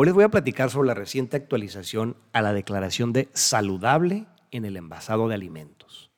[0.00, 4.64] Hoy les voy a platicar sobre la reciente actualización a la declaración de saludable en
[4.64, 6.12] el envasado de alimentos.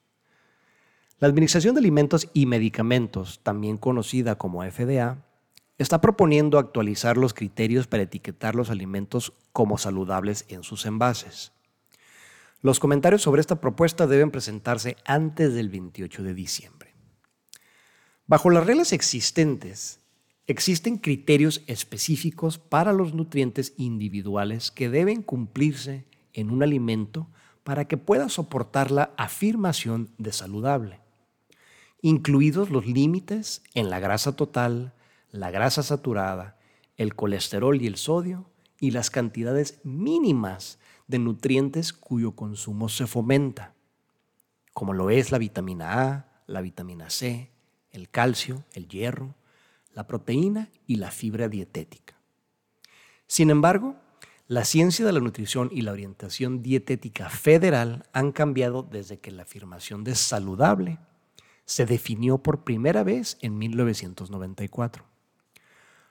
[1.19, 5.25] La Administración de Alimentos y Medicamentos, también conocida como FDA,
[5.79, 11.53] está proponiendo actualizar los criterios para etiquetar los alimentos como saludables en sus envases.
[12.61, 16.95] Los comentarios sobre esta propuesta deben presentarse antes del 28 de diciembre.
[18.27, 20.01] Bajo las reglas existentes,
[20.51, 27.29] Existen criterios específicos para los nutrientes individuales que deben cumplirse en un alimento
[27.63, 30.99] para que pueda soportar la afirmación de saludable,
[32.03, 34.93] incluidos los límites en la grasa total,
[35.31, 36.59] la grasa saturada,
[36.97, 43.75] el colesterol y el sodio y las cantidades mínimas de nutrientes cuyo consumo se fomenta,
[44.75, 47.53] como lo es la vitamina A, la vitamina C,
[47.93, 49.37] el calcio, el hierro,
[49.93, 52.15] la proteína y la fibra dietética.
[53.27, 53.97] Sin embargo,
[54.47, 59.43] la ciencia de la nutrición y la orientación dietética federal han cambiado desde que la
[59.43, 60.99] afirmación de saludable
[61.65, 65.05] se definió por primera vez en 1994,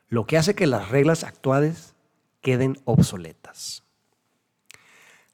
[0.08, 1.96] lo que hace que las reglas actuales
[2.40, 3.84] queden obsoletas.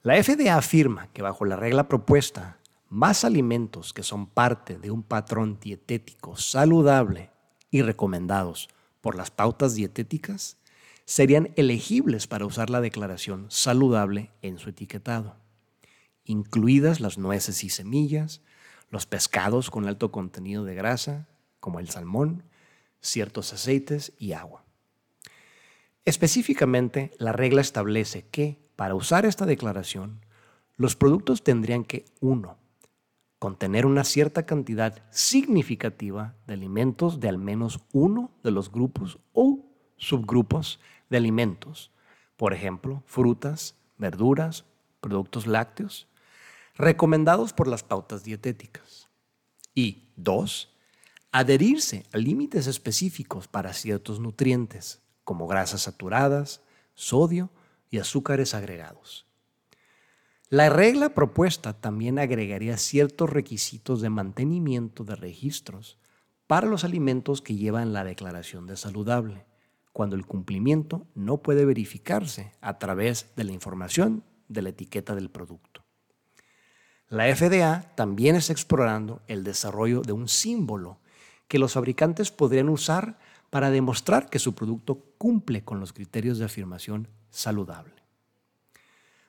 [0.01, 2.57] La FDA afirma que bajo la regla propuesta,
[2.89, 7.29] más alimentos que son parte de un patrón dietético saludable
[7.75, 8.69] y recomendados
[9.01, 10.55] por las pautas dietéticas
[11.03, 15.35] serían elegibles para usar la declaración saludable en su etiquetado,
[16.23, 18.39] incluidas las nueces y semillas,
[18.91, 21.27] los pescados con alto contenido de grasa,
[21.59, 22.43] como el salmón,
[23.01, 24.63] ciertos aceites y agua.
[26.05, 30.21] Específicamente, la regla establece que, para usar esta declaración,
[30.77, 32.57] los productos tendrían que 1
[33.45, 39.63] contener una cierta cantidad significativa de alimentos de al menos uno de los grupos o
[39.97, 40.79] subgrupos
[41.11, 41.91] de alimentos,
[42.37, 44.65] por ejemplo, frutas, verduras,
[44.99, 46.07] productos lácteos,
[46.73, 49.09] recomendados por las pautas dietéticas.
[49.75, 50.73] Y dos,
[51.31, 56.63] adherirse a límites específicos para ciertos nutrientes, como grasas saturadas,
[56.95, 57.51] sodio
[57.91, 59.24] y azúcares agregados.
[60.49, 65.97] La regla propuesta también agregaría ciertos requisitos de mantenimiento de registros
[66.45, 69.47] para los alimentos que llevan la declaración de saludable,
[69.91, 75.31] cuando el cumplimiento no puede verificarse a través de la información de la etiqueta del
[75.31, 75.83] producto.
[77.09, 80.99] La FDA también está explorando el desarrollo de un símbolo
[81.47, 83.17] que los fabricantes podrían usar
[83.49, 88.04] para demostrar que su producto cumple con los criterios de afirmación saludable.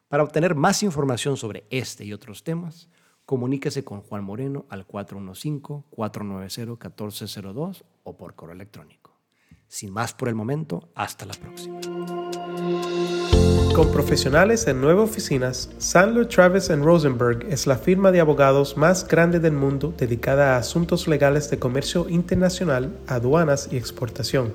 [0.08, 2.88] Para obtener más información sobre este y otros temas,
[3.24, 9.18] comuníquese con Juan Moreno al 415-490-1402 o por correo electrónico.
[9.66, 11.80] Sin más por el momento, hasta la próxima.
[13.74, 19.40] Con profesionales en nueve oficinas, Sandler Travis Rosenberg es la firma de abogados más grande
[19.40, 24.54] del mundo dedicada a asuntos legales de comercio internacional, aduanas y exportación.